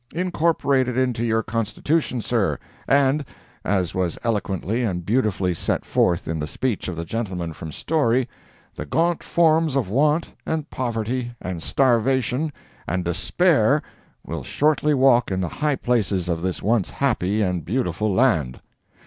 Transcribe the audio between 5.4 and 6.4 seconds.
set forth in